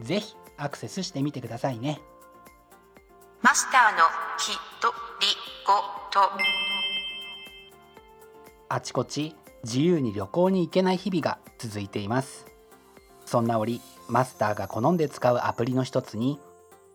[0.00, 2.00] ぜひアクセスしてみてくださいね。
[3.42, 4.04] マスターの
[4.38, 4.88] ひと
[5.20, 5.26] り
[5.66, 5.72] ご
[6.10, 6.30] と。
[8.68, 9.34] あちこち
[9.64, 12.46] 自由に旅行に行けない日々が続いています。
[13.24, 16.38] そんな折マスターが好んで使うアプリの一つに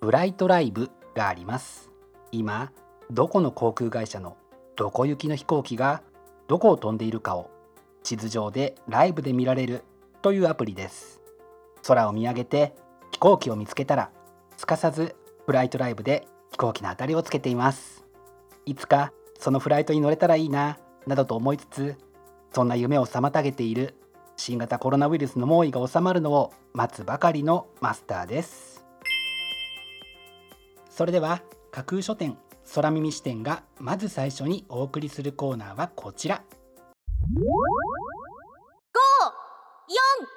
[0.02, 1.90] ブライトライブがあります。
[2.32, 2.72] 今
[3.10, 4.38] どこの航空会社の
[4.76, 6.02] どこ行きの飛行機が
[6.48, 7.50] どこを飛んでいるかを
[8.04, 9.84] 地図上でライブで見られる
[10.22, 11.20] というアプリです。
[11.86, 12.76] 空を見上げて
[13.18, 14.12] 飛行機を見つけたら
[14.58, 15.16] すかさず
[15.48, 18.06] フライトライブで飛行機の当たりをつけています。
[18.68, 21.98] いつかそのフライトに乗れたらいいななどと思いつつ
[22.54, 23.96] そんな夢を妨げている
[24.36, 28.86] 新型コロナウイルスの猛威が収まるのを待つばかりのマスターです。
[30.92, 32.38] それでは架空書店
[32.76, 36.44] 空耳視点がまず最初にお送りするコーナーはこちら。
[37.34, 37.42] 5
[40.22, 40.37] 4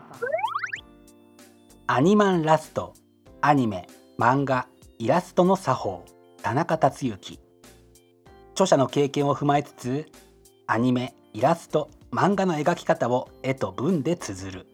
[1.93, 2.93] アニマンラスト。
[3.41, 3.85] アニメ
[4.17, 6.05] 漫画イラストの作法。
[6.41, 7.37] 田中達之。
[8.53, 10.05] 著者の経験を踏まえつつ
[10.67, 14.67] アニメイラスト漫画の描き方を絵と文で綴る。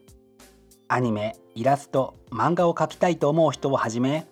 [0.90, 4.28] アニメイラスト漫画を描きたいと思う人をはじめ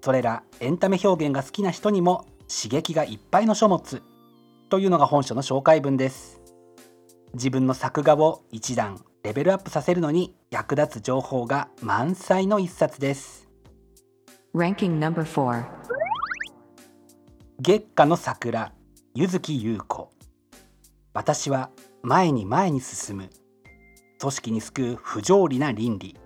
[0.00, 4.04] それらエンタメ表現が好きな人にも刺激がいっぱいの書物。
[4.68, 6.40] というのが本書の紹介文です。
[7.34, 13.48] 自分の作画を一段レベルアップさせるのに役立つ情報が満載の一冊です。
[14.54, 15.64] Ranking number 4
[17.60, 18.72] 月下の桜
[19.14, 20.10] 柚木優子。
[21.12, 21.70] 私は
[22.02, 23.30] 前に前に進む。
[24.18, 26.16] 組織に救う不条理な倫理。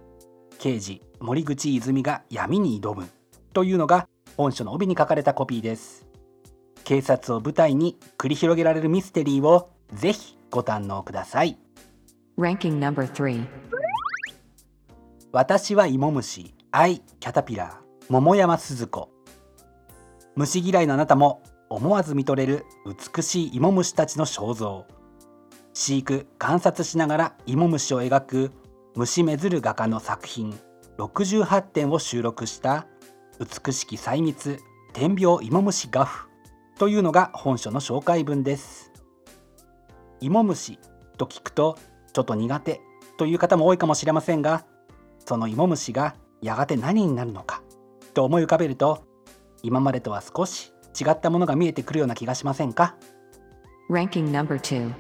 [0.59, 3.09] 刑事森口泉が闇に挑む。
[3.53, 6.07] というのが本書の帯に書かれたコピーです。
[6.85, 11.59] 警察を舞台に繰り広げられるミステリーをぜひご堪能ください
[12.37, 13.47] Ranking number 3
[15.31, 19.09] 私は芋虫愛キャタピラー桃山鈴子。
[20.35, 22.65] 虫嫌いのあなたも思わず見とれる
[23.15, 24.85] 美しい芋虫たちの肖像。
[25.75, 28.51] 飼育観察しながら芋虫を描く
[28.97, 30.59] 虫めずる画家の作品。
[30.99, 32.89] 68点を収録した
[33.39, 34.59] 美しき細密
[34.93, 36.29] 天描芋虫画譜
[36.81, 38.91] というのが本書の紹介文です。
[40.21, 40.81] 芋虫
[41.17, 41.79] と聞くと
[42.15, 42.81] ちょっと苦手
[43.19, 44.65] という方も多いかもしれませんが
[45.27, 47.63] その芋虫がやがて何になるのか
[48.15, 49.05] と思い浮かべると
[49.63, 52.97] 今までとは少し違ったものが見えてくるような気がしませんか
[53.91, 54.93] ？Ranking number 2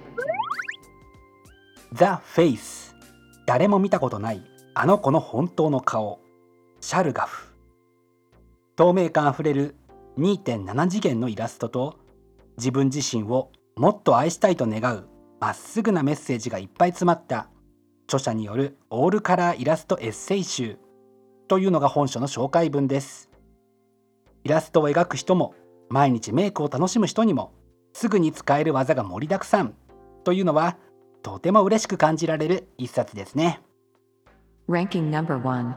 [1.92, 2.94] The Face
[3.46, 4.42] 誰も見たことない
[4.74, 6.20] あの子の本当の顔。
[6.80, 7.54] シャルガフ。
[8.74, 9.76] 透明感あふれる
[10.18, 11.96] 2.7次元のイラストと
[12.56, 15.06] 自分自身をもっと愛したいと願う
[15.44, 17.50] まっすぐなメッセージがいっぱい詰まった。
[18.06, 20.78] 著者によるオールカラーイラストエッセイ集。
[21.48, 23.28] というのが本書の紹介文です。
[24.44, 25.54] イラストを描く人も
[25.90, 27.52] 毎日メイクを楽しむ人にも
[27.92, 29.74] すぐに使える技が盛りだくさん。
[30.24, 30.78] というのは
[31.22, 33.60] とても嬉しく感じられる一冊ですね。
[34.66, 35.74] Ranking number 1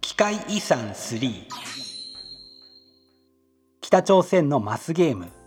[0.00, 1.48] 機械遺産3
[3.80, 5.41] 北朝鮮のマスゲーム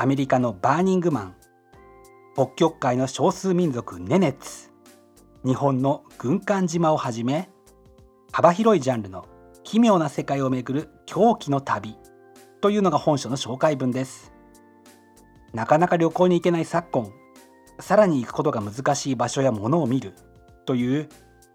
[0.00, 1.34] アメリカのバーニングマン。
[2.34, 4.70] 北極海の少数民族ネネツ。
[5.44, 7.50] 日本の軍艦島をはじめ
[8.30, 9.26] 幅広いジャンルの
[9.64, 11.96] 奇妙な世界をめぐる狂気の旅。
[12.60, 14.32] というのが本書の紹介文です。
[15.52, 17.10] なかなか旅行に行けない昨今
[17.80, 20.14] さらに行くことが難しい場所やものを見る。
[20.64, 21.08] という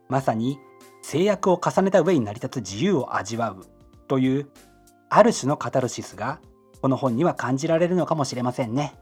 [0.09, 0.57] まさに
[1.01, 3.61] 制約を重ねた上に成り立つ自由を味わう。
[4.09, 4.49] という
[5.09, 6.41] ある種のカタルシスが
[6.83, 8.93] この本には感じられるのかもしれませんね。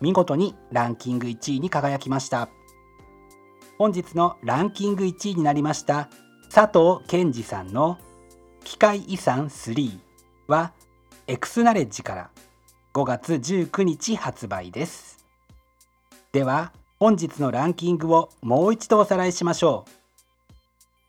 [0.00, 2.48] 見事にランキング1位に輝きました。
[3.78, 6.08] 本日のランキング1位になりました
[6.52, 7.98] 佐藤健二さんの
[8.64, 9.96] 機械遺産3
[10.48, 10.72] は
[11.28, 12.30] エクスナレッジから
[12.94, 15.24] 5月19日発売です。
[16.32, 19.90] では本日のランキングをもう一度おさらいしましょう。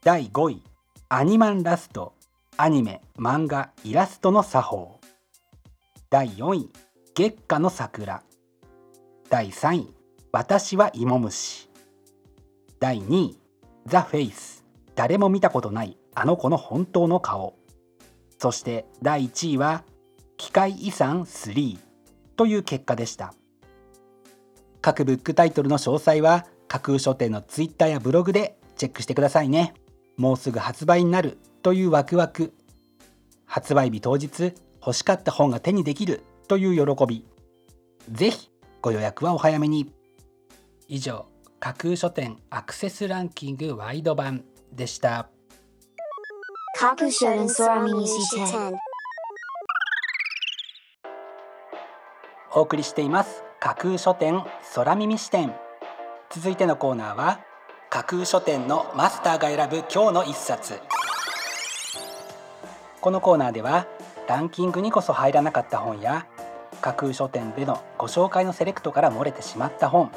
[0.04, 0.62] 第5位
[1.10, 2.14] アニマンラスト
[2.58, 4.95] アニメ漫画イラストの作法。
[6.12, 6.70] 第4位
[7.16, 8.22] 月下の桜。
[9.28, 9.94] 第3位
[10.32, 11.68] 私は芋虫。
[12.80, 13.38] 第2位
[13.88, 14.64] ザ・フェイス。
[14.94, 17.58] 誰も見たことないあの子の本当の顔。
[18.38, 19.84] そして第1位は
[20.38, 21.80] 機械遺産3
[22.36, 23.34] という結果でした。
[24.82, 29.74] 各ブックタイトルの詳細は架空書店のツイッターやブログでチェックしてくださいね。
[30.18, 31.40] もうすぐ発売になる。
[31.64, 32.54] というワクワク。
[33.48, 34.54] 発売日当日
[34.86, 37.26] 欲しかった本が手にできるという喜び。
[38.12, 38.52] ぜひ
[38.82, 39.92] ご予約はお早めに。
[40.88, 41.26] 以上
[41.60, 45.30] 架空書店アクセスランキングワイド版でした。
[52.54, 53.44] お送りしています。
[53.60, 54.44] 架空書店
[54.76, 55.56] 空耳視点。
[56.30, 57.40] 続いてのコーナーは
[57.90, 60.80] 架空書店のマスターが選ぶ今日の一冊。
[63.02, 63.88] このコーナーでは
[64.28, 66.26] ランキングにこそ入らなかった本や
[66.82, 70.12] 架空書店でのご紹介のセレクトから漏れてしまった本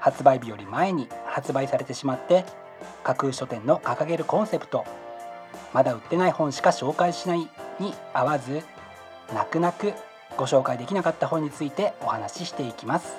[0.00, 2.44] 発売日より前に発売されてしまって
[3.04, 4.84] 架空書店の掲げるコンセプト
[5.72, 7.40] まだ売ってない本しか紹介しない
[7.78, 8.62] に合わず
[9.32, 9.92] 泣く泣く
[10.36, 13.16] ご紹介できなかった本についてお話ししていきます。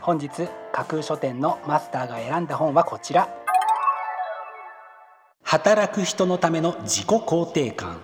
[0.00, 3.28] 本日架空書店のマスターが選んだ本はこちら。
[5.42, 8.00] 働く人のための自己肯定感。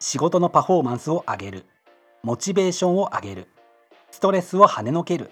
[0.00, 1.66] 仕事のパフォーマンスを上げる。
[2.22, 3.48] モチベーションを上げる。
[4.10, 5.30] ストレスを跳ねのける。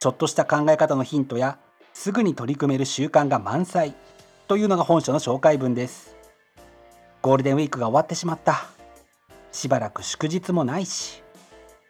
[0.00, 1.58] ちょっとした考え方のヒントや
[1.92, 3.94] すぐに取り組める習慣が満載。
[4.48, 6.16] というのが本書の紹介文です。
[7.22, 8.64] ゴールデンウィークが終わってしまった。
[9.52, 11.22] しばらく祝日もないし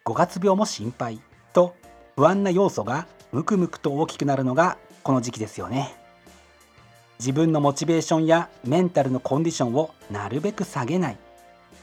[0.04, 1.20] 5月病も心配。
[1.52, 1.74] と
[2.16, 5.94] 不安な要素がムクムクと大きくなるのがこの時期ですよね。
[7.18, 11.18] 自分のモチベーションやメンタルのコンディションをなるべく下げない。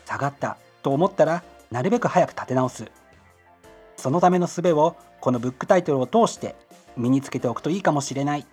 [0.06, 2.86] 下がったと思ったらなるべく早く立て直す。
[3.98, 6.56] そのための術をこのブックタイトルを通して
[6.96, 8.46] 身につけておくといいかもしれない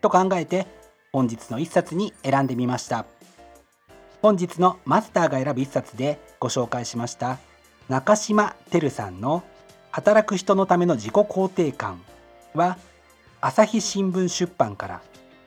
[0.00, 0.66] と考えて
[1.12, 3.04] 本日の一冊に選んでみました。
[4.22, 7.38] 本日のマスターが選ぶ一冊でご紹介しました。
[7.88, 9.42] 中島てるさんの
[9.90, 12.00] 働く人のための自己肯定感
[12.54, 12.78] は
[13.40, 15.02] 朝日新聞出版から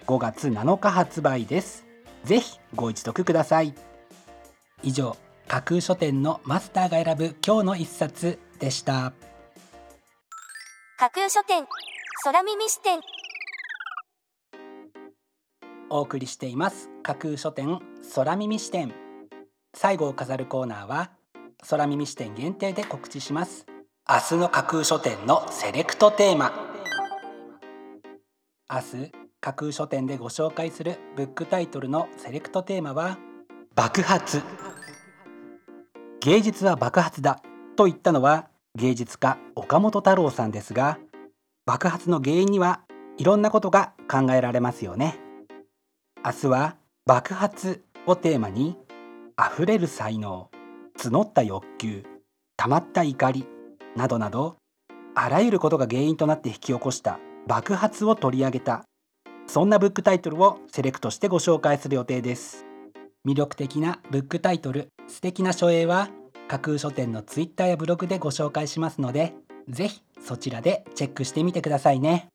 [0.07, 1.86] 5月7日発売です。
[2.25, 3.74] ぜひご一読ください。
[4.81, 5.15] 以上
[5.53, 9.13] 架空書店のマスターが選ぶ今日の一冊でした。
[10.98, 11.67] 架空書店
[12.24, 13.00] 空耳視点。
[15.91, 16.89] お送りしています。
[17.03, 17.79] 架空書店
[18.15, 18.95] 空耳視点。
[19.75, 21.12] 最後を飾るコーナーは
[21.69, 23.67] 空耳視点限定で告知します。
[24.10, 26.51] 明日の架空書店のセレクトテーマ。
[28.67, 33.19] 明日架空書店でご紹介するブックタイトルのセレクトテーマは
[33.75, 34.41] 爆発
[36.24, 37.42] 芸術は爆発だ
[37.75, 40.98] と言ったのは芸術家岡本太郎さんですが
[41.65, 42.80] 爆発の原因には
[43.18, 45.20] いろんなことが考えられますよね。
[46.24, 48.77] 明日は爆発をテーマに
[49.38, 50.50] 溢れる才能
[50.98, 52.06] 募った欲求
[52.56, 53.46] 溜まった怒り
[53.98, 54.56] などなど
[55.15, 58.86] あらゆることが原因となって引き起こした爆発を取り上げた。
[59.46, 62.65] そんなブックタイトルをセレクトしてご紹介する予定です。
[63.25, 66.10] 魅力的なブックタイトル素敵な書影は
[66.48, 69.34] 架空書店のツイッターやブログでご紹介しますので
[69.70, 72.30] ぜひそちらでチェックしてみてくださいね。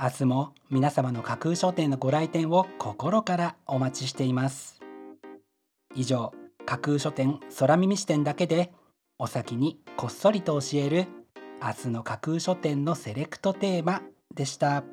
[0.00, 4.80] 明日も皆様の架空書店のご来店を心からお待ちしています。
[5.94, 6.32] 以上
[6.66, 8.72] 架空書店空耳視点だけで
[9.18, 11.06] お先にこっそりと教える
[11.62, 14.02] 明日の架空書店のセレクトテーマ
[14.34, 14.84] でした。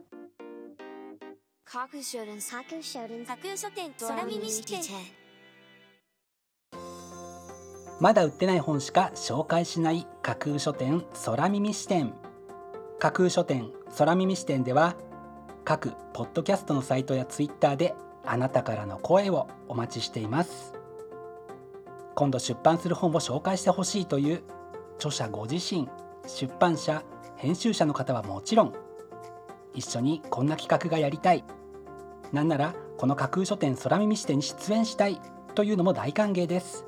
[1.66, 5.21] 架空書店架空書店架空書店空耳視点
[8.02, 12.16] まだ売ってない本しか紹介しない架空書店空耳視点。
[12.98, 14.96] 架空書店空耳視点では
[15.64, 17.94] 各ポッドキャストのサイトやツイッターで
[18.26, 20.74] あなたからの声をお待ちしています。
[22.16, 24.42] 今度出版する本を紹介してほしいという
[24.96, 25.88] 著者ご自身
[26.26, 27.04] 出版社
[27.36, 28.74] 編集者の方はもちろん
[29.76, 31.44] 一緒にこんな企画がやりたい。
[32.32, 35.22] なんならこの架空書店空耳視点に出演したい
[35.54, 36.88] というのも大歓迎です。